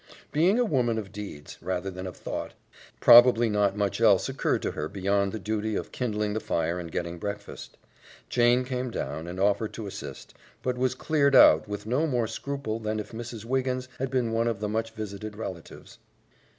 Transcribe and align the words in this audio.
Being 0.31 0.57
a 0.57 0.65
woman 0.65 0.97
of 0.97 1.11
deeds, 1.11 1.59
rather 1.61 1.91
than 1.91 2.07
of 2.07 2.17
thought, 2.17 2.55
probably 2.99 3.51
not 3.51 3.77
much 3.77 4.01
else 4.01 4.27
occurred 4.27 4.63
to 4.63 4.71
her 4.71 4.89
beyond 4.89 5.31
the 5.31 5.37
duty 5.37 5.75
of 5.75 5.91
kindling 5.91 6.33
the 6.33 6.39
fire 6.39 6.79
and 6.79 6.91
getting 6.91 7.19
breakfast. 7.19 7.77
Jane 8.27 8.63
came 8.65 8.89
down, 8.89 9.27
and 9.27 9.39
offered 9.39 9.73
to 9.73 9.85
assist, 9.85 10.33
but 10.63 10.75
was 10.75 10.95
cleared 10.95 11.35
out 11.35 11.67
with 11.67 11.85
no 11.85 12.07
more 12.07 12.25
scruple 12.25 12.79
than 12.79 12.99
if 12.99 13.11
Mrs. 13.11 13.45
Wiggins 13.45 13.87
had 13.99 14.09
been 14.09 14.31
one 14.31 14.47
of 14.47 14.59
the 14.59 14.67
much 14.67 14.89
visited 14.89 15.35
relatives. 15.35 15.99